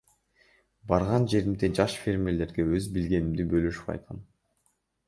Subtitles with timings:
[0.91, 4.27] Барган жеримде жаш фермерлерге өз билгенимди бөлүшүп кайтам.